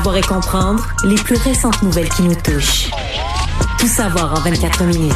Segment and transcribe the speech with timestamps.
[0.00, 2.90] Savoir et comprendre les plus récentes nouvelles qui nous touchent.
[3.78, 5.12] Tout savoir en 24 minutes.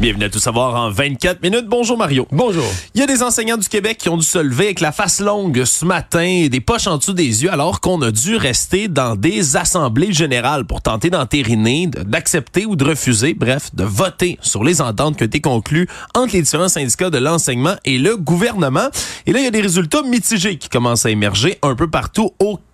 [0.00, 1.66] Bienvenue à Tout savoir en 24 minutes.
[1.68, 2.26] Bonjour Mario.
[2.32, 2.64] Bonjour.
[2.94, 5.20] Il y a des enseignants du Québec qui ont dû se lever avec la face
[5.20, 8.88] longue ce matin et des poches en dessous des yeux alors qu'on a dû rester
[8.88, 14.64] dans des assemblées générales pour tenter d'entériner, d'accepter ou de refuser, bref, de voter sur
[14.64, 18.88] les ententes qui ont été conclues entre les différents syndicats de l'enseignement et le gouvernement.
[19.26, 22.32] Et là, il y a des résultats mitigés qui commencent à émerger un peu partout
[22.40, 22.58] au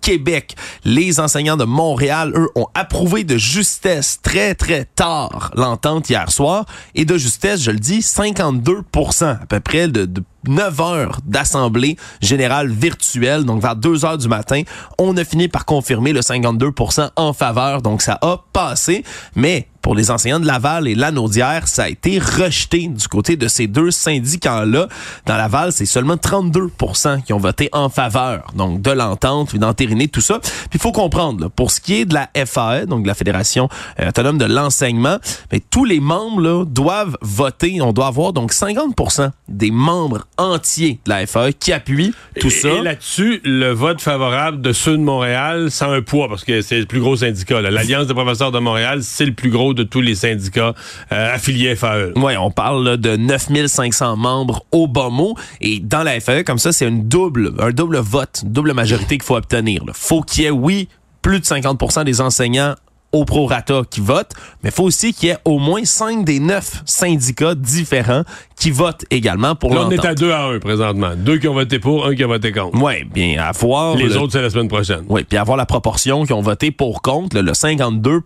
[0.83, 6.65] Les enseignants de Montréal, eux, ont approuvé de justesse très, très tard l'entente hier soir.
[6.95, 10.09] Et de justesse, je le dis, 52% à peu près de
[10.47, 14.63] 9 heures d'assemblée générale virtuelle, donc vers 2 heures du matin,
[14.97, 19.03] on a fini par confirmer le 52% en faveur, donc ça a passé,
[19.35, 23.47] mais pour les enseignants de Laval et Lanaudière, ça a été rejeté du côté de
[23.47, 24.87] ces deux syndicats-là.
[25.25, 30.21] Dans Laval, c'est seulement 32% qui ont voté en faveur, donc de l'entente, d'entériner tout
[30.21, 30.39] ça.
[30.39, 33.13] Puis il faut comprendre, là, pour ce qui est de la FAE, donc de la
[33.13, 35.17] Fédération euh, autonome de l'enseignement,
[35.51, 37.81] mais tous les membres là, doivent voter.
[37.81, 42.51] On doit avoir donc 50% des membres entiers de la FAE qui appuient tout et,
[42.51, 42.69] ça.
[42.69, 46.61] Et là-dessus, le vote favorable de ceux de Montréal, ça a un poids parce que
[46.61, 47.61] c'est le plus gros syndicat.
[47.61, 50.73] L'Alliance des professeurs de Montréal, c'est le plus gros de tous les syndicats
[51.11, 52.11] euh, affiliés FAE.
[52.15, 55.35] Oui, on parle là, de 9500 membres au bas mot.
[55.61, 59.17] Et dans la FAE, comme ça, c'est une double, un double vote, une double majorité
[59.17, 59.83] qu'il faut obtenir.
[59.87, 60.87] Il faut qu'il y ait, oui,
[61.21, 62.75] plus de 50% des enseignants
[63.13, 64.31] au prorata qui votent,
[64.63, 68.23] mais il faut aussi qu'il y ait au moins cinq des neuf syndicats différents
[68.57, 70.05] qui votent également pour Là, on l'entente.
[70.05, 71.11] est à 2 à 1 présentement.
[71.17, 72.81] Deux qui ont voté pour, un qui a voté contre.
[72.81, 73.97] Oui, bien, à voir.
[73.97, 75.03] Les le- autres, c'est la semaine prochaine.
[75.09, 78.21] Oui, puis avoir la proportion qui ont voté pour contre, le, le 52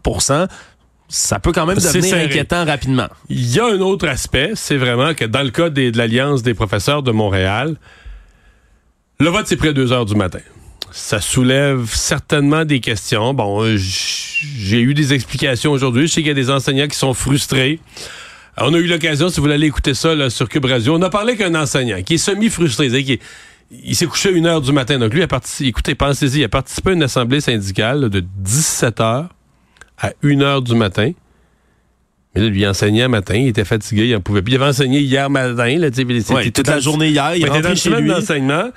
[1.08, 3.08] ça peut quand même devenir inquiétant rapidement.
[3.30, 6.42] Il y a un autre aspect, c'est vraiment que dans le cas des- de l'Alliance
[6.44, 7.76] des professeurs de Montréal,
[9.20, 10.40] le vote, c'est près de 2 heures du matin.
[10.92, 13.34] Ça soulève certainement des questions.
[13.34, 16.08] Bon, euh, j'ai eu des explications aujourd'hui.
[16.08, 17.80] Je sais qu'il y a des enseignants qui sont frustrés.
[18.58, 21.02] On a eu l'occasion, si vous voulez aller écouter ça là, sur Cube Radio, on
[21.02, 22.90] a parlé qu'un enseignant qui est semi-frustré.
[22.90, 23.20] c'est-à-dire qu'il-
[23.84, 24.98] Il s'est couché à 1 heure du matin.
[25.00, 28.24] Donc lui, a participé, écoutez, pensez-y, il a participé à une assemblée syndicale là, de
[28.38, 29.30] 17 heures
[30.00, 31.12] à 1 heure du matin.
[32.36, 34.54] Mais là, lui, enseignait matin, il était fatigué, il en pouvait plus.
[34.54, 35.78] Il avait enseigné hier matin.
[35.78, 38.10] Là, Ouais, tout toute la journée hier, il était dans chez lui.
[38.10, 38.70] d'enseignement.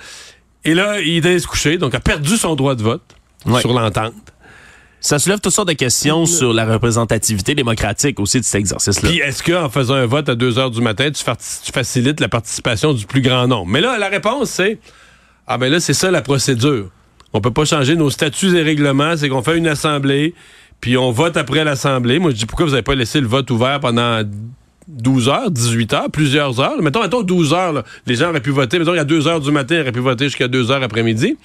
[0.64, 3.02] Et là, il était se coucher, donc a perdu son droit de vote
[3.46, 3.60] Ouais.
[3.60, 4.14] sur l'entente.
[5.00, 9.08] Ça soulève toutes sortes de questions sur la représentativité démocratique aussi de cet exercice-là.
[9.08, 12.28] Puis est-ce qu'en faisant un vote à 2 heures du matin, tu, tu facilites la
[12.28, 13.66] participation du plus grand nombre?
[13.70, 14.78] Mais là, la réponse, c'est
[15.46, 16.90] Ah ben là, c'est ça la procédure.
[17.32, 20.34] On peut pas changer nos statuts et règlements, c'est qu'on fait une assemblée,
[20.80, 22.18] puis on vote après l'assemblée.
[22.18, 24.22] Moi, je dis pourquoi vous avez pas laissé le vote ouvert pendant
[24.88, 26.80] 12 heures, 18 heures, plusieurs heures?
[26.80, 28.78] Mettons, mettons 12 heures, les gens auraient pu voter.
[28.78, 30.82] Mettons, il y a 2 heures du matin, ils auraient pu voter jusqu'à 2 heures
[30.82, 31.36] après-midi.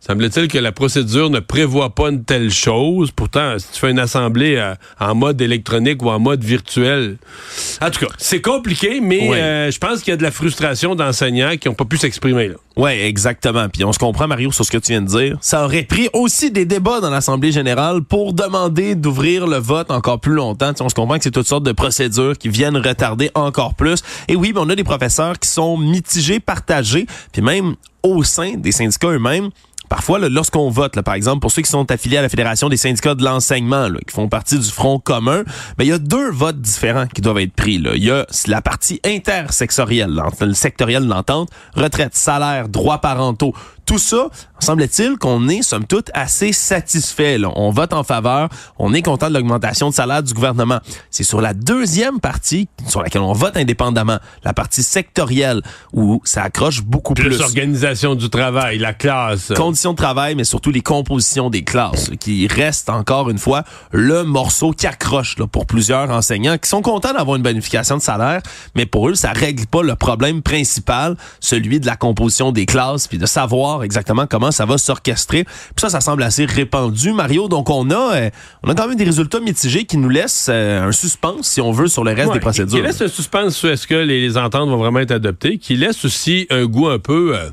[0.00, 3.10] Semble-t-il que la procédure ne prévoit pas une telle chose.
[3.10, 7.16] Pourtant, si tu fais une assemblée euh, en mode électronique ou en mode virtuel.
[7.80, 10.94] En tout cas, c'est compliqué, mais euh, je pense qu'il y a de la frustration
[10.94, 12.52] d'enseignants qui n'ont pas pu s'exprimer.
[12.76, 13.68] Oui, exactement.
[13.68, 15.38] Puis on se comprend, Mario, sur ce que tu viens de dire.
[15.40, 20.20] Ça aurait pris aussi des débats dans l'Assemblée générale pour demander d'ouvrir le vote encore
[20.20, 20.70] plus longtemps.
[20.72, 23.74] Tu sais, on se comprend que c'est toutes sortes de procédures qui viennent retarder encore
[23.74, 24.02] plus.
[24.28, 28.72] Et oui, on a des professeurs qui sont mitigés, partagés, puis même au sein des
[28.72, 29.50] syndicats eux-mêmes.
[29.88, 33.14] Parfois, lorsqu'on vote, par exemple, pour ceux qui sont affiliés à la Fédération des syndicats
[33.14, 35.44] de l'enseignement, qui font partie du Front commun,
[35.76, 37.74] ben, il y a deux votes différents qui doivent être pris.
[37.74, 43.54] Il y a la partie intersectorielle, le sectoriel de l'entente, retraite, salaire, droits parentaux.
[43.86, 47.38] Tout ça, semble-t-il qu'on est, somme toute, assez satisfait.
[47.38, 47.50] Là.
[47.54, 48.48] On vote en faveur,
[48.80, 50.80] on est content de l'augmentation de salaire du gouvernement.
[51.12, 56.42] C'est sur la deuxième partie, sur laquelle on vote indépendamment, la partie sectorielle, où ça
[56.42, 59.52] accroche beaucoup Plus, plus l'organisation du travail, la classe.
[59.56, 64.24] conditions de travail, mais surtout les compositions des classes, qui restent encore une fois le
[64.24, 68.42] morceau qui accroche là, pour plusieurs enseignants qui sont contents d'avoir une bonification de salaire,
[68.74, 73.06] mais pour eux, ça règle pas le problème principal, celui de la composition des classes,
[73.06, 75.44] puis de savoir exactement comment ça va s'orchestrer.
[75.44, 77.48] Puis ça, ça semble assez répandu, Mario.
[77.48, 78.30] Donc on a, euh,
[78.62, 81.72] on a quand même des résultats mitigés qui nous laissent euh, un suspense, si on
[81.72, 82.78] veut, sur le reste Ouais, des procédures.
[82.78, 85.76] Qui laisse un suspense sur est-ce que les, les ententes vont vraiment être adoptées, qui
[85.76, 87.50] laisse aussi un goût un peu, euh,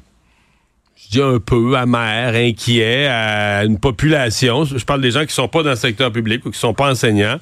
[0.95, 4.65] je dis un peu amer, inquiet à une population.
[4.65, 6.91] Je parle des gens qui sont pas dans le secteur public ou qui sont pas
[6.91, 7.39] enseignants,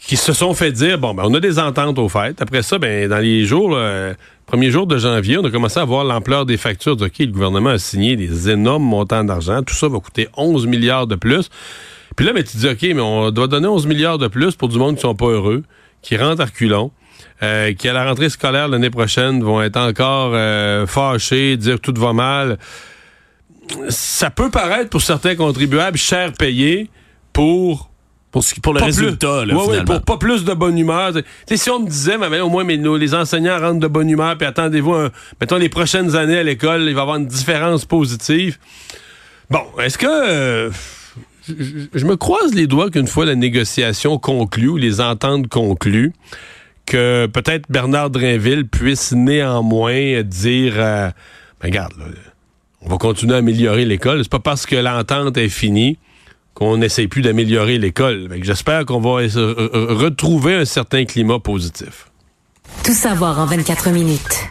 [0.00, 2.40] qui se sont fait dire bon, ben on a des ententes au fait.
[2.40, 4.14] Après ça, ben dans les jours, euh,
[4.46, 6.96] premier jour de janvier, on a commencé à voir l'ampleur des factures.
[6.96, 9.62] De, OK, le gouvernement a signé des énormes montants d'argent.
[9.62, 11.50] Tout ça va coûter 11 milliards de plus.
[12.16, 14.68] Puis là, ben, tu dis, OK, mais on doit donner 11 milliards de plus pour
[14.68, 15.62] du monde qui sont pas heureux,
[16.02, 16.90] qui rentrent à reculons,
[17.42, 21.94] euh, qui à la rentrée scolaire l'année prochaine vont être encore euh, fâchés, dire tout
[21.96, 22.58] va mal.
[23.88, 26.90] ça peut paraître pour certains contribuables cher payé
[27.32, 27.89] pour
[28.30, 29.84] pour, ce, pour le pas résultat, plus, là, ouais, ouais, finalement.
[29.96, 31.12] pour pas plus de bonne humeur.
[31.52, 34.36] Si on me disait, mais, mais au moins, mais les enseignants rentrent de bonne humeur,
[34.38, 34.94] puis attendez-vous,
[35.40, 38.58] mettons, les prochaines années à l'école, il va y avoir une différence positive.
[39.50, 40.06] Bon, est-ce que...
[40.06, 40.70] euh,
[41.48, 46.12] je, je- je me croise les doigts qu'une fois la négociation conclue les ententes conclues,
[46.86, 51.10] que peut-être Bernard Drinville puisse néanmoins dire, euh,
[51.60, 52.04] Ben, regarde, là,
[52.82, 54.22] on va continuer à améliorer l'école.
[54.22, 55.98] C'est pas parce que l'entente est finie
[56.54, 58.28] qu'on n'essaye plus d'améliorer l'école.
[58.42, 62.06] J'espère qu'on va re- re- retrouver un certain climat positif.
[62.84, 64.46] Tout savoir en 24 minutes.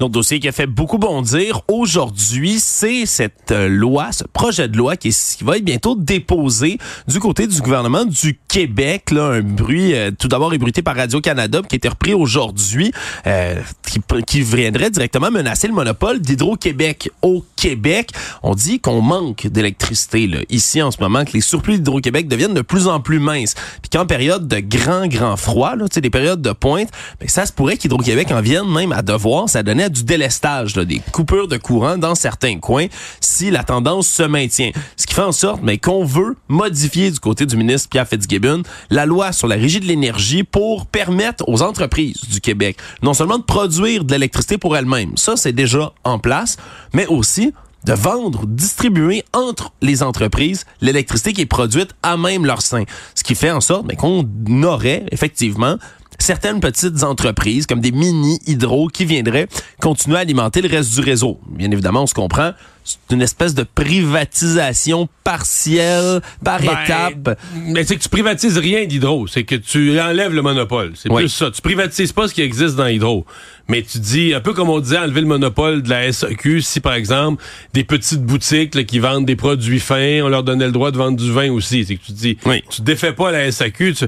[0.00, 4.76] L'autre dossier qui a fait beaucoup bondir aujourd'hui, c'est cette euh, loi, ce projet de
[4.76, 6.78] loi qui, est- qui va être bientôt déposé
[7.08, 9.10] du côté du gouvernement du Québec.
[9.10, 12.92] Là, un bruit euh, tout d'abord ébruité par Radio-Canada qui a été repris aujourd'hui,
[13.26, 18.10] euh, qui, qui viendrait directement menacer le monopole d'Hydro-Québec au Québec.
[18.42, 22.62] On dit qu'on manque d'électricité ici en ce moment, que les surplus d'Hydro-Québec deviennent de
[22.62, 23.54] plus en plus minces.
[23.82, 26.88] Puis qu'en période de grand, grand froid, là, des périodes de pointe,
[27.20, 30.84] ben, ça se pourrait qu'Hydro-Québec en vienne même à devoir, ça donnait du délestage, là,
[30.84, 32.86] des coupures de courant dans certains coins
[33.20, 34.70] si la tendance se maintient.
[34.96, 38.62] Ce qui fait en sorte mais qu'on veut modifier du côté du ministre Pierre Fitzgibbon
[38.90, 43.38] la loi sur la régie de l'énergie pour permettre aux entreprises du Québec non seulement
[43.38, 46.56] de produire de l'électricité pour elles-mêmes, ça c'est déjà en place,
[46.92, 47.47] mais aussi
[47.84, 52.84] de vendre, distribuer entre les entreprises l'électricité qui est produite à même leur sein.
[53.14, 54.26] Ce qui fait en sorte mais qu'on
[54.64, 55.76] aurait effectivement
[56.20, 59.46] certaines petites entreprises comme des mini hydro qui viendraient
[59.80, 61.38] continuer à alimenter le reste du réseau.
[61.48, 62.50] Bien évidemment, on se comprend,
[62.84, 67.38] c'est une espèce de privatisation partielle par Ben, étape.
[67.66, 69.26] Mais c'est que tu privatises rien d'Hydro.
[69.26, 70.92] C'est que tu enlèves le monopole.
[70.96, 71.22] C'est Oui.
[71.22, 71.50] plus ça.
[71.50, 73.24] Tu privatises pas ce qui existe dans Hydro.
[73.68, 76.80] Mais tu dis, un peu comme on disait, enlever le monopole de la SAQ, si
[76.80, 77.42] par exemple,
[77.74, 80.96] des petites boutiques là, qui vendent des produits fins, on leur donnait le droit de
[80.96, 81.84] vendre du vin aussi.
[81.84, 82.62] C'est que tu dis, Oui.
[82.70, 83.92] tu défais pas la SAQ.
[83.94, 84.06] tu-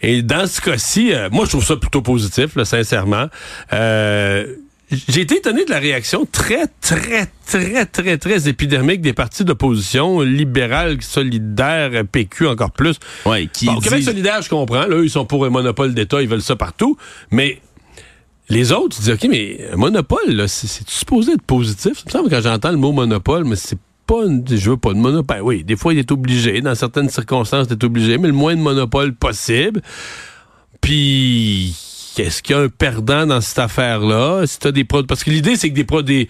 [0.00, 3.26] Et dans ce cas-ci, euh, moi, je trouve ça plutôt positif, là, sincèrement.
[3.74, 4.46] Euh,
[5.08, 10.20] j'ai été étonné de la réaction très, très, très, très, très épidermique des partis d'opposition,
[10.20, 12.96] libéral, solidaire, PQ encore plus.
[13.24, 14.86] Ouais, qui Bon, Québec disent- solidaire, je comprends.
[14.86, 16.96] Là, eux, ils sont pour un monopole d'État, ils veulent ça partout.
[17.30, 17.60] Mais
[18.52, 21.94] les autres, ils disent, OK, mais monopole, là, c'est supposé être positif?
[21.98, 24.76] Ça me semble que quand j'entends le mot monopole, mais c'est pas une- je veux
[24.76, 25.40] pas de monopole.
[25.42, 26.60] Oui, des fois, il est obligé.
[26.60, 29.80] Dans certaines circonstances, il est obligé, mais le moins de monopole possible.
[30.80, 31.74] Puis,
[32.18, 34.42] est-ce qu'il y a un perdant dans cette affaire-là?
[34.46, 36.28] Si t'as des Parce que l'idée, c'est que des, pro- des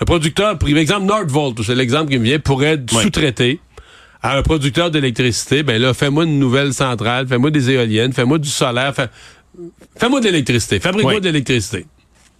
[0.00, 3.60] un producteur privé, exemple Nordvolt, c'est l'exemple qui me vient, pourrait être sous-traité
[4.22, 5.62] à un producteur d'électricité.
[5.62, 9.08] Ben là, fais-moi une nouvelle centrale, fais-moi des éoliennes, fais-moi du solaire, fais-
[9.96, 11.86] fais-moi de l'électricité, fabrique-moi de l'électricité.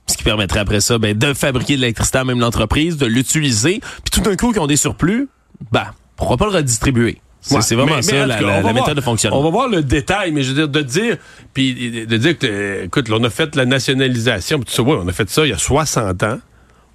[0.06, 3.80] ce qui permettrait après ça ben, de fabriquer de l'électricité à même l'entreprise, de l'utiliser,
[3.80, 5.28] puis tout d'un coup, qu'ils ont des surplus,
[5.72, 7.20] ben, pourquoi pas le redistribuer?
[7.40, 7.76] C'est Ouais.
[7.76, 9.38] vraiment Mais- ça, mais la, cas, méthode de fonctionnement.
[9.38, 11.18] On va voir le détail, mais je veux dire, de dire,
[11.52, 15.06] puis de dire que, écoute, là, on a fait la nationalisation, puis ça, ouais, on
[15.08, 16.38] a fait ça il y a 60 ans.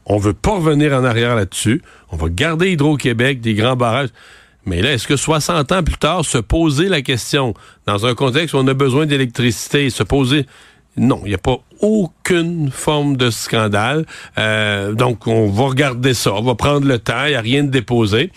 [0.08, 1.84] On veut pas revenir en arrière là-dessus.
[2.12, 4.10] On va garder Hydro-Québec, des grands barrages.
[4.70, 7.56] Mais là, est-ce que 60 ans plus tard, se poser la question,
[7.88, 10.46] dans un contexte où on a besoin d'électricité, se poser...
[10.98, 14.06] Non, il n'y a pas aucune forme de scandale.
[14.38, 16.34] Euh, donc, on va regarder ça.
[16.34, 17.26] On va prendre le temps.
[17.26, 18.32] Il n'y a rien de déposé.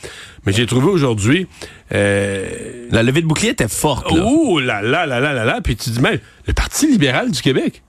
[0.47, 1.49] Mais j'ai trouvé aujourd'hui...
[1.92, 4.25] euh, La levée de bouclier était forte, là.
[4.25, 5.61] Oh là là là là là là.
[5.62, 7.83] Puis tu dis même, le Parti libéral du Québec,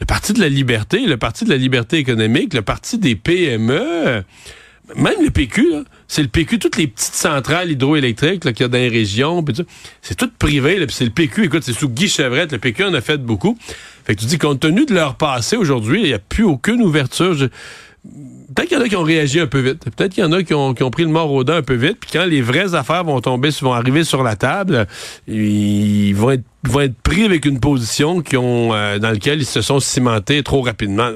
[0.00, 4.22] le Parti de la liberté, le Parti de la liberté économique, le Parti des PME,
[4.94, 8.78] même le PQ, c'est le PQ, toutes les petites centrales hydroélectriques qu'il y a dans
[8.78, 9.44] les régions,
[10.00, 13.00] c'est tout privé, c'est le PQ, écoute, c'est sous Guy Chevrette, le PQ en a
[13.00, 13.58] fait beaucoup.
[14.04, 16.80] Fait que tu dis, compte tenu de leur passé aujourd'hui, il n'y a plus aucune
[16.82, 17.34] ouverture.
[18.54, 19.84] Peut-être qu'il y en a qui ont réagi un peu vite.
[19.96, 21.98] Peut-être qu'il y en a qui ont, pris le mort au dents un peu vite.
[22.00, 24.86] Puis quand les vraies affaires vont tomber, vont arriver sur la table,
[25.26, 29.80] ils vont être, pris avec une position qui ont, euh, dans laquelle ils se sont
[29.80, 31.10] cimentés trop rapidement.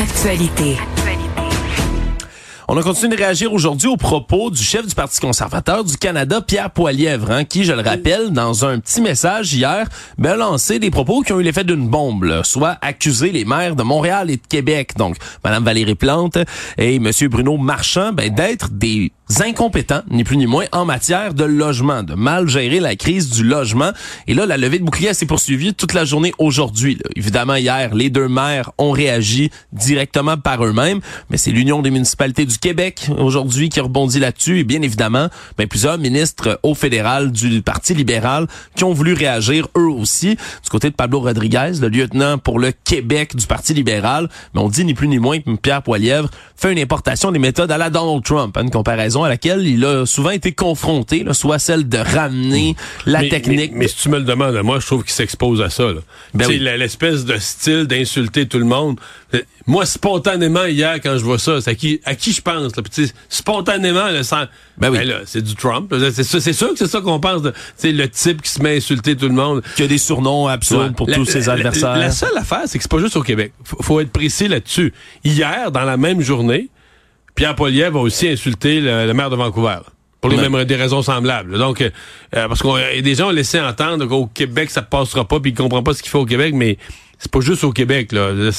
[0.00, 0.76] Actualité.
[2.74, 6.40] On a continué de réagir aujourd'hui aux propos du chef du Parti conservateur du Canada,
[6.40, 9.86] Pierre Poilievre, hein, qui, je le rappelle, dans un petit message hier,
[10.16, 13.76] ben, a lancé des propos qui ont eu l'effet d'une bombe, soit accuser les maires
[13.76, 16.38] de Montréal et de Québec, donc Mme Valérie Plante
[16.78, 17.10] et M.
[17.28, 22.14] Bruno Marchand, ben, d'être des incompétents, ni plus ni moins, en matière de logement, de
[22.14, 23.92] mal gérer la crise du logement.
[24.26, 26.98] Et là, la levée de bouclier s'est poursuivie toute la journée aujourd'hui.
[27.16, 32.44] Évidemment, hier, les deux maires ont réagi directement par eux-mêmes, mais c'est l'Union des municipalités
[32.44, 34.58] du Québec aujourd'hui qui rebondit là-dessus.
[34.58, 39.68] Et bien évidemment, ben, plusieurs ministres au fédéral du Parti libéral qui ont voulu réagir
[39.76, 40.36] eux aussi.
[40.64, 44.68] Du côté de Pablo Rodriguez, le lieutenant pour le Québec du Parti libéral, mais on
[44.68, 47.88] dit ni plus ni moins que Pierre Poilièvre fait une importation des méthodes à la
[47.88, 51.98] Donald Trump, une comparaison à laquelle il a souvent été confronté, là, soit celle de
[51.98, 52.76] ramener
[53.06, 53.72] la technique.
[53.74, 55.84] Mais, si tu me le demandes, moi, je trouve qu'il s'expose à ça.
[56.34, 58.98] Ben l'espèce de style d'insulter tout le monde.
[59.66, 62.76] Moi, spontanément, hier, quand je vois ça, c'est à qui, à qui je pense.
[62.76, 62.82] Là?
[63.28, 64.44] spontanément, le sang,
[64.76, 64.98] ben oui.
[65.06, 65.94] Ben c'est du Trump.
[66.12, 67.42] C'est sûr que c'est ça qu'on pense.
[67.76, 69.62] C'est le type qui se met à insulter tout le monde.
[69.76, 71.96] Qui a des surnoms absurdes pour tous ses adversaires.
[71.96, 73.52] La, seule affaire, c'est que c'est pas juste au Québec.
[73.64, 74.92] Faut, faut être précis là-dessus.
[75.24, 76.68] Hier, dans la même journée,
[77.34, 79.78] Pierre Poilievre a aussi insulté le, maire de Vancouver.
[80.20, 81.58] pour les mêmes des raisons semblables.
[81.58, 81.90] Donc, euh,
[82.30, 85.82] parce que des gens ont laissé entendre qu'au Québec, ça passera pas, puis il comprend
[85.82, 86.78] pas ce qu'il fait au Québec, mais
[87.22, 88.30] c'est pas juste au Québec là.
[88.30, 88.50] Un,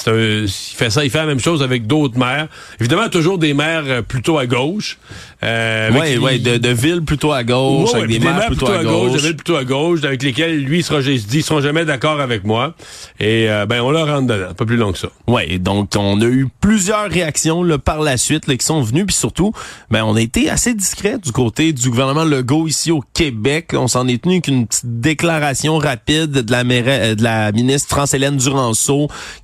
[0.44, 2.48] il fait ça, il fait la même chose avec d'autres maires.
[2.80, 4.98] Évidemment, toujours des maires euh, plutôt à gauche.
[5.44, 9.12] Euh, oui, ouais, de, de villes plutôt à gauche, avec des, maires, plutôt, à gauche,
[9.12, 12.46] de villes plutôt à gauche, avec lesquels lui sera, dit, ils seront jamais d'accord avec
[12.46, 12.76] moi.
[13.20, 15.10] Et euh, ben on leur rentre dedans, pas plus long que ça.
[15.28, 19.06] Ouais, donc on a eu plusieurs réactions là, par la suite là, qui sont venues,
[19.06, 19.52] puis surtout,
[19.92, 23.72] ben on a été assez discret du côté du gouvernement Legault ici au Québec.
[23.74, 28.38] on s'en est tenu qu'une petite déclaration rapide de la, maire, de la ministre France-Hélène
[28.38, 28.72] Durand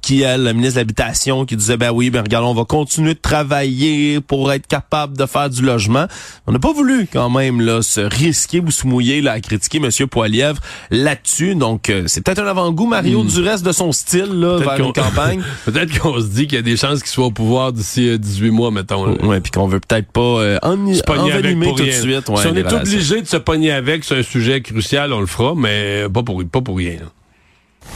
[0.01, 3.13] qui est la ministre de l'Habitation, qui disait, ben oui, ben regarde, on va continuer
[3.13, 5.88] de travailler pour être capable de faire du logement.
[6.47, 9.79] On n'a pas voulu quand même là se risquer ou se mouiller là, à critiquer
[9.79, 9.89] M.
[10.07, 11.55] Poilièvre là-dessus.
[11.55, 13.27] Donc, euh, c'est peut-être un avant-goût, Mario, hmm.
[13.27, 15.41] du reste de son style là, vers une campagne.
[15.65, 18.47] peut-être qu'on se dit qu'il y a des chances qu'il soit au pouvoir d'ici 18
[18.47, 19.15] euh, mois, mettons.
[19.23, 22.25] Oui, puis qu'on veut peut-être pas euh, en, envenimer tout de suite.
[22.25, 25.53] si on est obligé de se pogner avec, c'est un sujet crucial, on le fera,
[25.55, 26.97] mais pas pour, pas pour rien.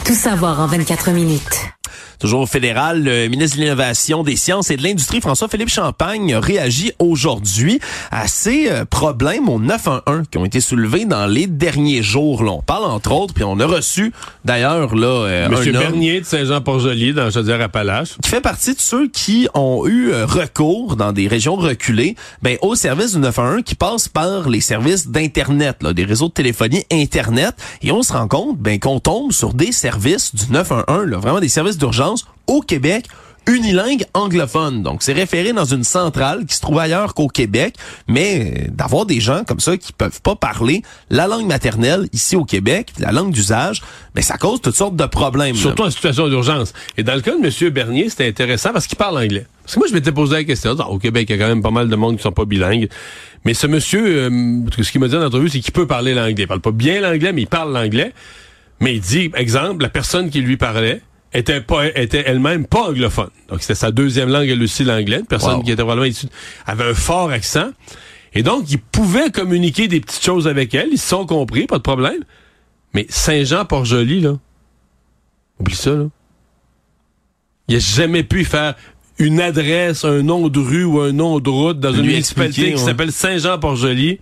[0.06, 1.74] Tout savoir en 24 minutes.
[2.24, 6.94] Toujours au fédéral, le ministre de l'Innovation, des Sciences et de l'Industrie, François-Philippe Champagne, réagit
[6.98, 12.46] aujourd'hui à ces euh, problèmes au 911 qui ont été soulevés dans les derniers jours.
[12.46, 14.14] Là, on parle entre autres, puis on a reçu
[14.46, 19.50] d'ailleurs là euh, Monsieur Bernier de Saint-Jean-Port-Joli dans Chaudière-Appalaches, qui fait partie de ceux qui
[19.54, 24.08] ont eu euh, recours dans des régions reculées, ben au service du 911 qui passe
[24.08, 28.60] par les services d'internet, là, des réseaux de téléphonie internet, et on se rend compte
[28.60, 32.13] ben qu'on tombe sur des services du 911, là, vraiment des services d'urgence
[32.48, 33.08] au Québec
[33.48, 34.84] unilingue anglophone.
[34.84, 37.76] Donc, c'est référé dans une centrale qui se trouve ailleurs qu'au Québec,
[38.08, 42.46] mais d'avoir des gens comme ça qui peuvent pas parler la langue maternelle ici au
[42.46, 43.82] Québec, la langue d'usage,
[44.16, 45.56] mais ben, ça cause toutes sortes de problèmes.
[45.56, 46.74] Surtout en situation d'urgence.
[46.98, 47.70] Et dans le cas de M.
[47.72, 49.46] Bernier, c'était intéressant parce qu'il parle anglais.
[49.64, 50.72] Parce que moi, je m'étais posé la question.
[50.72, 52.90] au Québec, il y a quand même pas mal de monde qui sont pas bilingues.
[53.46, 56.44] Mais ce monsieur, euh, ce qu'il m'a dit dans l'entrevue, c'est qu'il peut parler l'anglais.
[56.44, 58.14] Il parle pas bien l'anglais, mais il parle l'anglais.
[58.80, 61.02] Mais il dit, exemple, la personne qui lui parlait,
[61.34, 63.30] était pas était elle-même pas anglophone.
[63.50, 66.28] Donc c'était sa deuxième langue elle aussi l'anglais, une personne qui était probablement issue
[66.66, 67.72] avait un fort accent
[68.34, 71.78] et donc il pouvait communiquer des petites choses avec elle, ils se sont compris, pas
[71.78, 72.24] de problème.
[72.94, 74.38] Mais Saint-Jean-Port-Joli là.
[75.60, 76.06] Oublie ça là.
[77.68, 78.76] Il a jamais pu faire
[79.20, 82.80] une adresse, un nom de rue ou un nom de route dans une municipalité qui
[82.80, 84.20] s'appelle Saint-Jean-Port-Joli.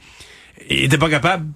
[0.70, 1.48] Il était pas capable.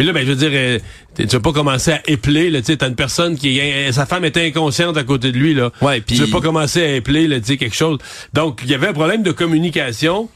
[0.00, 0.78] Puis là, ben, je veux dire, euh,
[1.14, 4.24] tu vas pas commencer à épeler, là, tu sais, t'as une personne qui, sa femme
[4.24, 5.72] était inconsciente à côté de lui, là.
[5.82, 6.16] Ouais, puis...
[6.16, 7.98] Tu vas pas commencer à épeler, là, tu sais, quelque chose.
[8.32, 10.30] Donc, il y avait un problème de communication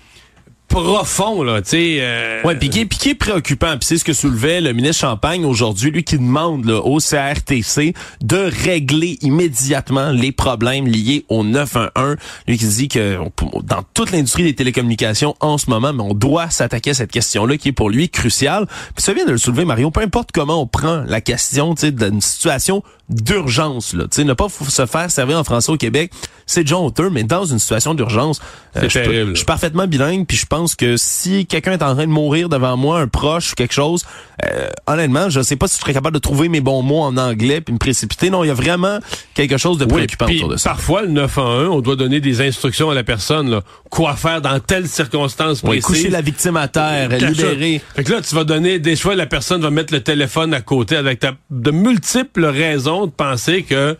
[0.74, 1.96] profond là, tu sais.
[2.00, 2.42] Euh...
[2.42, 6.02] Ouais, puis qui, est préoccupant, puis c'est ce que soulevait le ministre Champagne aujourd'hui, lui
[6.02, 12.16] qui demande là, au CRTC de régler immédiatement les problèmes liés au 911.
[12.48, 13.18] Lui qui dit que
[13.62, 17.56] dans toute l'industrie des télécommunications en ce moment, mais on doit s'attaquer à cette question-là
[17.56, 18.66] qui est pour lui cruciale.
[18.96, 21.82] Puis ça vient de le soulever Mario, peu importe comment on prend la question, tu
[21.82, 25.76] sais, d'une situation d'urgence là, tu sais, ne pas se faire servir en français au
[25.76, 26.11] Québec,
[26.46, 28.40] c'est déjà honteux, mais dans une situation d'urgence,
[28.76, 32.06] euh, je, je suis parfaitement bilingue puis je pense que si quelqu'un est en train
[32.06, 34.04] de mourir devant moi, un proche ou quelque chose,
[34.44, 37.16] euh, honnêtement, je sais pas si je serais capable de trouver mes bons mots en
[37.16, 38.30] anglais puis me précipiter.
[38.30, 38.99] Non, il y a vraiment
[39.34, 40.70] quelque chose de préoccupant autour de ça.
[40.70, 44.58] Parfois, le 911, on doit donner des instructions à la personne, là, quoi faire dans
[44.61, 45.84] telle circonstance précise?
[45.84, 47.80] coucher la victime à terre, libérer.
[47.94, 50.61] Fait que là, tu vas donner, des fois, la personne va mettre le téléphone à
[50.61, 53.96] côté avec de multiples raisons de penser que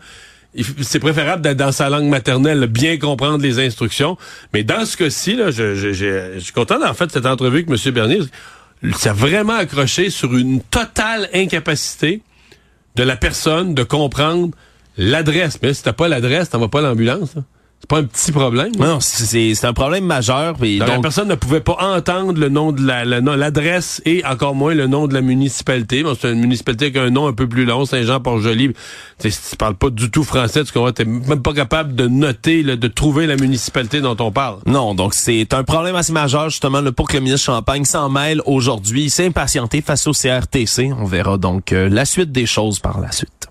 [0.81, 4.17] c'est préférable d'être dans sa langue maternelle, bien comprendre les instructions.
[4.53, 7.93] Mais dans ce cas-ci, là, je, suis content en fait cette entrevue avec M.
[7.93, 8.19] Bernier.
[8.97, 12.21] Ça a vraiment accroché sur une totale incapacité
[12.95, 14.51] de la personne de comprendre
[14.97, 15.59] l'adresse.
[15.61, 17.35] Mais si t'as pas l'adresse, t'en vas pas l'ambulance.
[17.85, 18.71] C'est pas un petit problème.
[18.79, 20.55] Non, c'est c'est un problème majeur.
[20.63, 24.55] Et Donc, la personne ne pouvait pas entendre le nom de la, l'adresse et encore
[24.55, 26.01] moins le nom de la municipalité.
[26.01, 28.71] Bon, c'est une municipalité avec un nom un peu plus long, Saint-Jean-Port-Joli.
[29.19, 32.63] Tu tu parles pas du tout français, tu comprends, t'es même pas capable de noter,
[32.63, 34.57] là, de trouver la municipalité dont on parle.
[34.65, 38.09] non, donc c'est un problème assez majeur justement là, pour que le ministre Champagne s'en
[38.09, 39.03] mêle aujourd'hui.
[39.03, 40.91] Il s'est impatienté face au CRTC.
[40.99, 43.47] On verra donc euh, la suite des choses par la suite.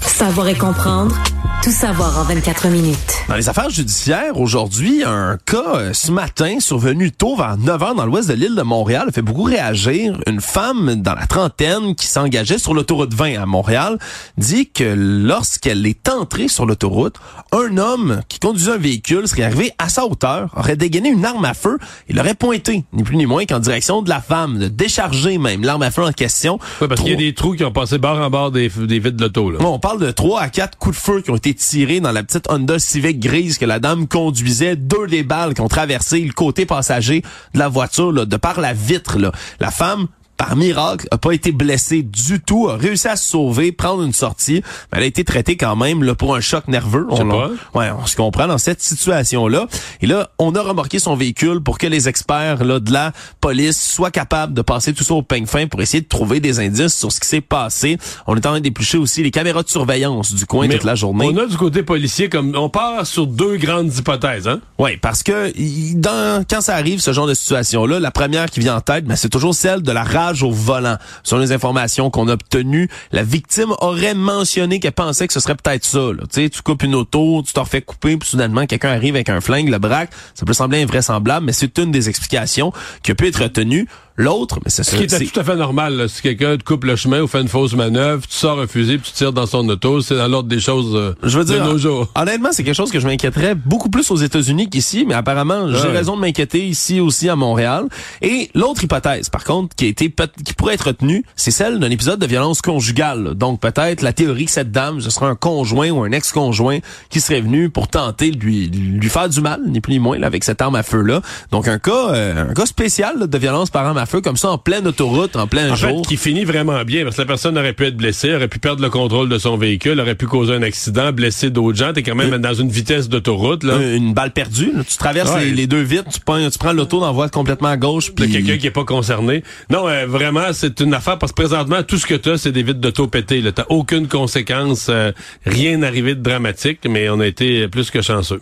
[0.00, 1.16] Savoir et comprendre,
[1.62, 2.98] tout savoir en 24 minutes.
[3.28, 7.96] Dans les affaires judiciaires, aujourd'hui, un cas euh, ce matin survenu tôt vers 9 h
[7.96, 10.18] dans l'ouest de l'île de Montréal a fait beaucoup réagir.
[10.26, 13.98] Une femme dans la trentaine qui s'engageait sur l'autoroute 20 à Montréal
[14.38, 17.16] dit que lorsqu'elle est entrée sur l'autoroute,
[17.52, 21.44] un homme qui conduisait un véhicule serait arrivé à sa hauteur, aurait dégainé une arme
[21.44, 21.78] à feu
[22.08, 25.62] et l'aurait pointé, ni plus ni moins qu'en direction de la femme, de décharger même
[25.62, 26.58] l'arme à feu en question.
[26.80, 28.98] Ouais, parce qu'il y a des trous qui ont passé bord en bord des, des
[28.98, 29.50] vitres de l'auto.
[29.50, 29.58] là.
[29.58, 32.10] Bon, on parle de 3 à 4 coups de feu qui ont été tirés dans
[32.10, 34.74] la petite Honda Civic grise que la dame conduisait.
[34.74, 37.22] Deux des balles qui ont traversé le côté passager
[37.54, 39.20] de la voiture, là, de par la vitre.
[39.20, 39.30] Là.
[39.60, 40.08] La femme
[40.38, 44.12] par miracle, a pas été blessée du tout, a réussi à se sauver, prendre une
[44.12, 44.62] sortie.
[44.92, 47.06] Mais elle a été traitée quand même là, pour un choc nerveux.
[47.10, 47.50] On, pas.
[47.74, 49.66] ouais, on se comprend dans cette situation-là.
[50.00, 53.82] Et là, on a remorqué son véhicule pour que les experts là, de la police
[53.82, 56.96] soient capables de passer tout ça au peigne fin pour essayer de trouver des indices
[56.96, 57.98] sur ce qui s'est passé.
[58.28, 60.94] On est en train d'éplucher aussi les caméras de surveillance du coin Mais toute la
[60.94, 61.28] journée.
[61.32, 64.60] On a du côté policier comme on part sur deux grandes hypothèses, hein?
[64.78, 65.52] Oui, parce que
[65.94, 69.16] dans, quand ça arrive, ce genre de situation-là, la première qui vient en tête, ben,
[69.16, 70.96] c'est toujours celle de la rage au volant.
[71.22, 75.56] Selon les informations qu'on a obtenues, la victime aurait mentionné qu'elle pensait que ce serait
[75.56, 76.10] peut-être ça.
[76.32, 79.68] Tu coupes une auto, tu t'en refais couper, puis soudainement, quelqu'un arrive avec un flingue,
[79.68, 80.10] le braque.
[80.34, 83.88] Ça peut sembler invraisemblable, mais c'est une des explications qui a pu être retenue.
[84.18, 85.94] L'autre, mais c'est Ce qui était tout à fait normal.
[85.96, 86.08] là.
[86.08, 88.98] Si quelqu'un te coupe le chemin ou fait une fausse manœuvre, tu sors un fusil
[88.98, 91.64] puis tu tires dans son auto, c'est dans l'ordre des choses euh, Je veux dire,
[91.64, 92.08] de nos jours.
[92.16, 95.86] honnêtement, c'est quelque chose que je m'inquiéterais beaucoup plus aux États-Unis qu'ici, mais apparemment, j'ai
[95.88, 95.92] Ouais.
[95.96, 97.84] raison de m'inquiéter ici aussi à Montréal.
[98.20, 100.12] Et l'autre hypothèse, par contre, qui a été
[100.44, 103.34] qui pourrait être retenue, c'est celle d'un épisode de violence conjugale.
[103.34, 107.20] Donc peut-être la théorie que cette dame, ce serait un conjoint ou un ex-conjoint qui
[107.20, 110.26] serait venu pour tenter de lui lui faire du mal, ni plus ni moins, là,
[110.26, 111.20] avec cette arme à feu là.
[111.52, 114.36] Donc un cas, euh, un cas spécial là, de violence par arme à feu comme
[114.36, 116.02] ça en pleine autoroute, en plein En fait, jour.
[116.02, 118.82] qui finit vraiment bien, parce que la personne aurait pu être blessée, aurait pu perdre
[118.82, 121.92] le contrôle de son véhicule, aurait pu causer un accident, blesser d'autres gens.
[121.92, 123.74] T'es quand même dans une vitesse d'autoroute, là.
[123.74, 124.72] Euh, une balle perdue.
[124.74, 124.82] là.
[124.88, 125.44] Tu traverses Ouais.
[125.46, 128.08] les, les deux vitres, tu prends, tu prends l'auto dans la voie complètement à gauche.
[128.08, 129.42] de Puis quelqu'un qui est pas concerné.
[129.70, 132.52] Non, euh, vraiment, c'est une affaire parce que présentement, tout ce que tu as, c'est
[132.52, 133.40] des vitres d'auto pétées.
[133.40, 133.52] là.
[133.52, 135.12] T'as aucune conséquence, euh,
[135.46, 138.40] rien arrivé de dramatique, mais on a été plus que chanceux.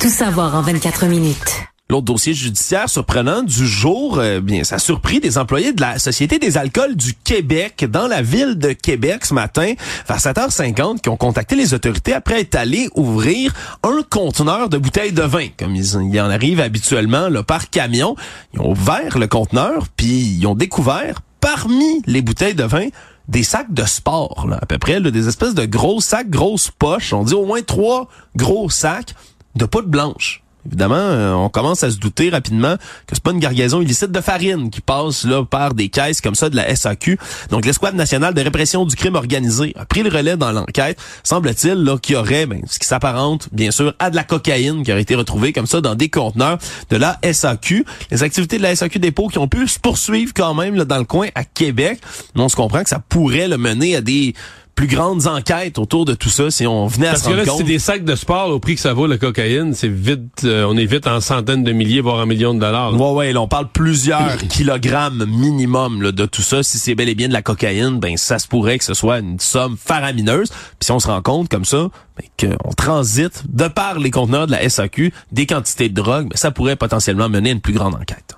[0.00, 1.52] Tout savoir en 24 minutes.
[1.90, 5.98] L'autre dossier judiciaire surprenant du jour, euh, bien, ça a surpris des employés de la
[5.98, 9.72] Société des alcools du Québec dans la ville de Québec ce matin,
[10.06, 15.12] vers 7h50, qui ont contacté les autorités après être allés ouvrir un conteneur de bouteilles
[15.12, 18.16] de vin, comme ils, il en arrive habituellement là, par camion.
[18.52, 22.88] Ils ont ouvert le conteneur, puis ils ont découvert parmi les bouteilles de vin
[23.28, 27.14] des sacs de sport, à peu près, là, des espèces de gros sacs, grosses poches.
[27.14, 29.14] On dit au moins trois gros sacs
[29.54, 30.42] de poudre blanche.
[30.68, 32.76] Évidemment, euh, on commence à se douter rapidement
[33.06, 36.34] que c'est pas une gargaison illicite de farine qui passe là par des caisses comme
[36.34, 37.18] ça de la SAQ.
[37.50, 40.98] Donc l'escouade nationale de répression du crime organisé a pris le relais dans l'enquête.
[41.24, 44.82] Semble-t-il là qu'il y aurait ben, ce qui s'apparente bien sûr à de la cocaïne
[44.82, 46.58] qui aurait été retrouvée comme ça dans des conteneurs
[46.90, 47.84] de la SAQ.
[48.10, 51.04] Les activités de la SAQ dépôt qui ont pu se poursuivre quand même dans le
[51.04, 52.00] coin à Québec.
[52.34, 54.34] On se comprend que ça pourrait le mener à des
[54.78, 57.42] plus grandes enquêtes autour de tout ça si on venait à Parce se que rendre
[57.44, 57.58] là, compte.
[57.58, 60.64] c'est des sacs de sport au prix que ça vaut la cocaïne, c'est vite, euh,
[60.68, 62.92] on est vite en centaines de milliers, voire en millions de dollars.
[62.92, 62.96] là.
[62.96, 66.62] Ouais, ouais, là, on parle plusieurs kilogrammes minimum là, de tout ça.
[66.62, 69.18] Si c'est bel et bien de la cocaïne, ben ça se pourrait que ce soit
[69.18, 70.48] une somme faramineuse.
[70.50, 74.46] Puis si on se rend compte comme ça, ben, qu'on transite de par les conteneurs
[74.46, 77.74] de la SAQ des quantités de drogue, ben, ça pourrait potentiellement mener à une plus
[77.74, 78.36] grande enquête.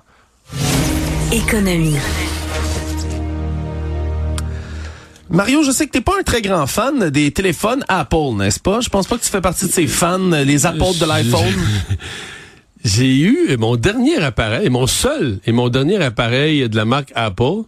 [1.31, 1.97] Économie.
[5.31, 8.81] Mario, je sais que t'es pas un très grand fan des téléphones Apple, n'est-ce pas?
[8.81, 11.53] Je pense pas que tu fais partie de ces fans, euh, les apôtres de l'iPhone.
[12.83, 17.63] J'ai eu mon dernier appareil, mon seul et mon dernier appareil de la marque Apple.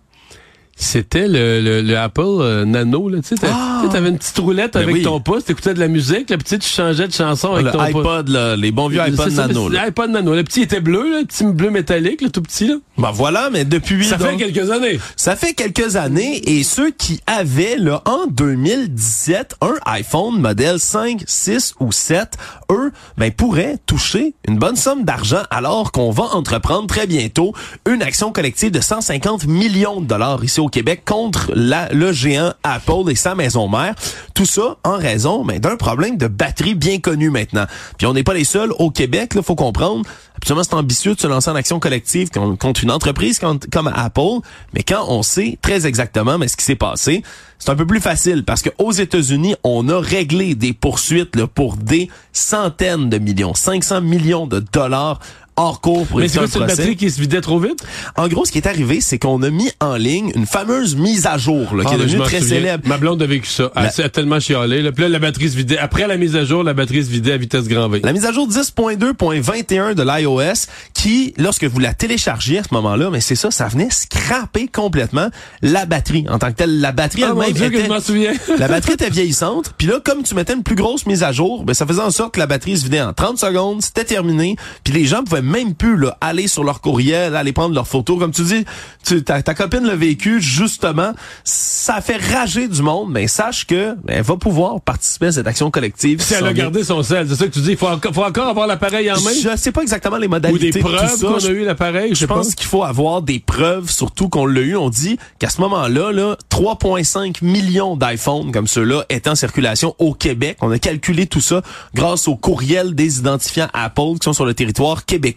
[0.75, 3.79] C'était le, le, le Apple euh, Nano, là, tu sais, t'as- Ah!
[3.81, 5.01] tu sais, t'avais une petite roulette Ben avec oui.
[5.03, 7.79] ton pouce, t'écoutais de la musique, là, puis tu changeais de chanson avec le ton
[7.79, 8.01] pouce.
[8.01, 9.69] iPod, là, les bons vieux iPod Nano.
[9.69, 10.33] L'iPod Nano.
[10.35, 12.75] Le petit était bleu, là, le petit bleu métallique, le tout petit, là.
[12.97, 14.99] Ben voilà, mais depuis Ça donc- fait quelques années.
[15.15, 21.23] Ça fait quelques années et ceux qui avaient là en 2017 un iPhone modèle 5,
[21.25, 22.37] 6 ou 7,
[22.71, 27.53] eux, ben, pourraient toucher une bonne somme d'argent alors qu'on va entreprendre très bientôt
[27.87, 33.09] une action collective de 150 millions de dollars ici au Québec contre le géant Apple
[33.09, 33.95] et sa maison mère.
[34.33, 37.65] Tout ça en raison ben, d'un problème de batterie bien connu maintenant.
[37.97, 40.05] Puis on n'est pas les seuls au Québec, il faut comprendre.
[40.37, 44.39] Absolument, c'est ambitieux de se lancer en action collective contre une entreprise comme Apple,
[44.73, 47.23] mais quand on sait très exactement mais ce qui s'est passé,
[47.59, 52.09] c'est un peu plus facile parce qu'aux États-Unis, on a réglé des poursuites pour des
[52.33, 55.19] centaines de millions, 500 millions de dollars
[55.55, 57.83] hors cours pour Mais c'est quoi, une batterie qui se vidait trop vite?
[58.17, 61.25] En gros, ce qui est arrivé, c'est qu'on a mis en ligne une fameuse mise
[61.25, 62.87] à jour, là, qui ah, est devenue très célèbre.
[62.87, 63.71] Ma blonde a vécu ça.
[63.75, 64.81] Elle a tellement chialé.
[64.81, 64.91] Là.
[64.91, 65.77] Puis là, la batterie se vidait.
[65.77, 68.01] Après la mise à jour, la batterie se vidait à vitesse grand V.
[68.03, 73.09] La mise à jour 10.2.21 de l'iOS, qui, lorsque vous la téléchargiez à ce moment-là,
[73.11, 75.29] mais c'est ça, ça venait scraper complètement
[75.61, 76.79] la batterie en tant que telle.
[76.79, 77.87] La batterie ah, elle-même était...
[77.87, 78.33] Que je souviens.
[78.57, 79.73] la batterie était vieillissante.
[79.77, 82.11] Puis là, comme tu mettais une plus grosse mise à jour, ben, ça faisait en
[82.11, 83.81] sorte que la batterie se vidait en 30 secondes.
[83.81, 84.55] C'était terminé.
[84.83, 88.19] Puis les gens pouvaient même plus là, aller sur leur courriel, aller prendre leurs photos.
[88.19, 88.65] Comme tu dis,
[89.05, 91.13] tu, ta, ta copine l'a vécu, justement.
[91.43, 95.47] Ça fait rager du monde, mais sache que ben, elle va pouvoir participer à cette
[95.47, 96.21] action collective.
[96.21, 97.71] Si elle a gardé son sel, c'est ça que tu dis.
[97.71, 99.31] Il faut, faut, encore avoir l'appareil en main?
[99.31, 100.69] Je sais pas exactement les modalités.
[100.69, 102.15] Ou des preuves qu'on a eu l'appareil.
[102.15, 104.75] Je pense qu'il faut avoir des preuves, surtout qu'on l'a eu.
[104.75, 110.13] On dit qu'à ce moment-là, là, 3,5 millions d'iPhones comme ceux-là étaient en circulation au
[110.13, 110.57] Québec.
[110.61, 111.61] On a calculé tout ça
[111.93, 115.32] grâce au courriel des identifiants Apple qui sont sur le territoire québécois.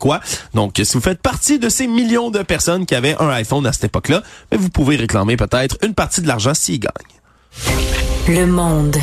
[0.54, 3.72] Donc, si vous faites partie de ces millions de personnes qui avaient un iPhone à
[3.72, 6.92] cette époque-là, mais vous pouvez réclamer peut-être une partie de l'argent s'ils gagnent.
[8.28, 8.96] Le monde.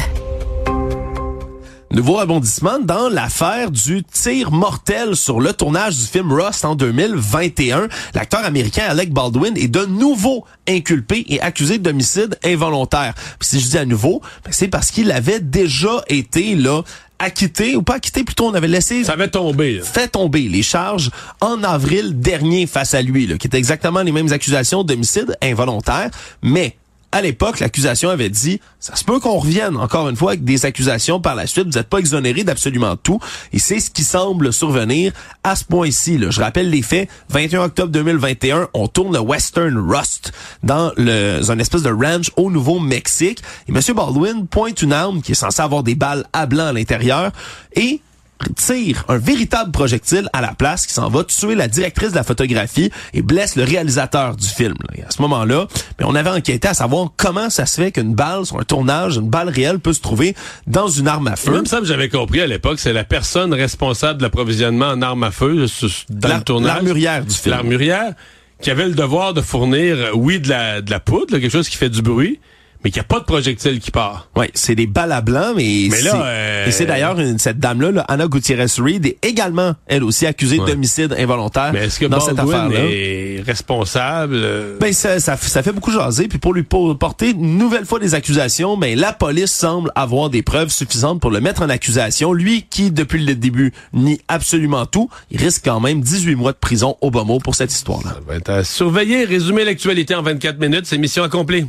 [1.93, 7.88] Nouveau rebondissement dans l'affaire du tir mortel sur le tournage du film Rust en 2021.
[8.15, 13.13] L'acteur américain Alec Baldwin est de nouveau inculpé et accusé d'homicide involontaire.
[13.38, 16.82] Puis si je dis à nouveau, ben, c'est parce qu'il avait déjà été là
[17.19, 19.03] acquitté, ou pas acquitté, plutôt on avait laissé...
[19.03, 19.79] Ça avait tombé.
[19.84, 24.12] Fait tomber les charges en avril dernier face à lui, là, qui étaient exactement les
[24.12, 26.10] mêmes accusations d'homicide involontaire,
[26.41, 26.75] mais
[27.13, 30.65] à l'époque, l'accusation avait dit, ça se peut qu'on revienne encore une fois avec des
[30.65, 31.65] accusations par la suite.
[31.67, 33.19] Vous n'êtes pas exonéré d'absolument tout.
[33.54, 36.19] Et c'est ce qui semble survenir à ce point-ci.
[36.28, 37.08] Je rappelle les faits.
[37.30, 42.49] 21 octobre 2021, on tourne le Western Rust dans le, un espèce de ranch au
[42.49, 43.43] Nouveau-Mexique.
[43.69, 43.80] Et M.
[43.95, 47.32] Baldwin pointe une arme qui est censée avoir des balles à blanc à l'intérieur
[47.76, 48.02] et
[48.49, 52.23] tire un véritable projectile à la place qui s'en va tuer la directrice de la
[52.23, 54.75] photographie et blesse le réalisateur du film.
[54.95, 55.67] Et à ce moment-là,
[55.99, 59.17] mais on avait enquêté à savoir comment ça se fait qu'une balle sur un tournage,
[59.17, 60.36] une balle réelle peut se trouver
[60.67, 61.51] dans une arme à feu.
[61.51, 65.23] Même ça que j'avais compris à l'époque, c'est la personne responsable de l'approvisionnement en arme
[65.23, 65.65] à feu
[66.10, 66.73] dans le tournage.
[66.73, 67.56] L'armurière du film.
[67.56, 68.13] L'armurière
[68.62, 71.75] qui avait le devoir de fournir, oui, de la, de la poudre, quelque chose qui
[71.75, 72.39] fait du bruit,
[72.84, 74.30] mais qu'il n'y a pas de projectile qui part.
[74.36, 76.65] Oui, c'est des balles à blanc, mais, mais là, euh...
[76.67, 81.86] et c'est d'ailleurs cette dame-là, Anna Gutierrez-Reed, est également, elle aussi, accusée d'homicide involontaire mais
[81.86, 82.80] est-ce que dans cette affaire-là.
[82.80, 84.38] est responsable?
[84.80, 88.15] Ben, ça, ça, ça, fait beaucoup jaser, puis pour lui porter une nouvelle fois des
[88.15, 92.34] accusations, ben, la police semble avoir des preuves suffisantes pour le mettre en accusation.
[92.34, 96.58] Lui, qui, depuis le début, nie absolument tout, il risque quand même 18 mois de
[96.58, 98.12] prison au bas mot pour cette histoire-là.
[98.12, 99.26] Ça va être à surveiller.
[99.26, 101.65] Résumer l'actualité en 24 minutes, c'est mission accomplie.